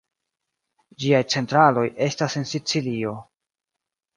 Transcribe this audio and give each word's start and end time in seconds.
Ĝiaj 1.03 1.19
centraloj 1.35 1.85
estas 2.09 2.39
en 2.41 2.49
Sicilio. 2.53 3.17